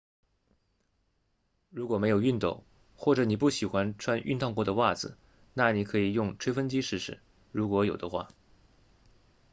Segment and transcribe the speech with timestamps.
[1.69, 2.63] 如果没有熨斗
[2.95, 5.15] 或者你不喜欢穿熨烫过的袜子
[5.53, 7.19] 那你可以用吹风机试试
[7.51, 8.29] 如果有的话